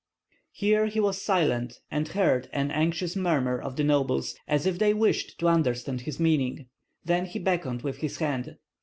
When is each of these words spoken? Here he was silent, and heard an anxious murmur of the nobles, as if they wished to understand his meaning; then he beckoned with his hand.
Here 0.51 0.87
he 0.87 0.99
was 0.99 1.21
silent, 1.21 1.79
and 1.91 2.07
heard 2.07 2.49
an 2.53 2.71
anxious 2.71 3.15
murmur 3.15 3.61
of 3.61 3.75
the 3.75 3.83
nobles, 3.83 4.33
as 4.47 4.65
if 4.65 4.79
they 4.79 4.95
wished 4.95 5.37
to 5.39 5.47
understand 5.47 6.01
his 6.01 6.19
meaning; 6.19 6.65
then 7.05 7.25
he 7.25 7.37
beckoned 7.37 7.83
with 7.83 7.97
his 7.97 8.17
hand. 8.17 8.57